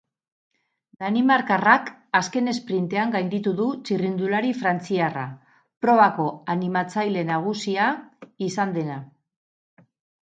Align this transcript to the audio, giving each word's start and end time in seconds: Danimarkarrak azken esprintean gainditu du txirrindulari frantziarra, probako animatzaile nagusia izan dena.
Danimarkarrak 1.01 1.89
azken 2.19 2.51
esprintean 2.53 3.11
gainditu 3.15 3.53
du 3.59 3.67
txirrindulari 3.89 4.53
frantziarra, 4.61 5.25
probako 5.87 6.25
animatzaile 6.55 7.25
nagusia 7.31 7.91
izan 8.47 8.73
dena. 8.79 8.97